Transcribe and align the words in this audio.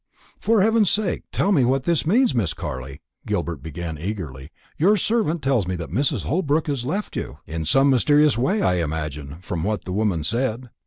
"For 0.39 0.63
heaven's 0.63 0.89
sake 0.89 1.25
tell 1.31 1.51
me 1.51 1.63
what 1.63 1.83
this 1.83 2.07
means, 2.07 2.33
Miss 2.33 2.55
Carley," 2.55 3.03
Gilbert 3.27 3.61
began 3.61 3.99
eagerly. 3.99 4.49
"Your 4.79 4.97
servant 4.97 5.43
tells 5.43 5.67
me 5.67 5.75
that 5.75 5.91
Mrs. 5.91 6.23
Holbrook 6.23 6.65
has 6.65 6.83
left 6.85 7.15
you 7.15 7.37
in 7.45 7.65
some 7.65 7.91
mysterious 7.91 8.35
way, 8.35 8.63
I 8.63 8.77
imagine, 8.77 9.35
from 9.41 9.63
what 9.63 9.85
the 9.85 9.91
woman 9.93 10.23
said." 10.23 10.71